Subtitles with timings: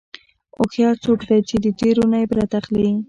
[0.57, 2.91] هوښیار څوک دی چې د تېرو نه عبرت اخلي.